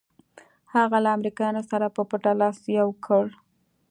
[0.75, 3.25] هغه له امریکایانو سره په پټه لاس یو کړ.